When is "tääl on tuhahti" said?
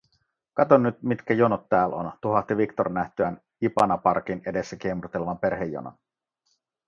1.69-2.57